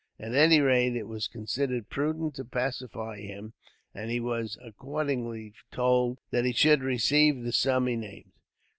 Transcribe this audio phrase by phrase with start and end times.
[0.19, 3.53] At any rate, it was considered prudent to pacify him,
[3.93, 8.31] and he was accordingly told that he should receive the sum he named.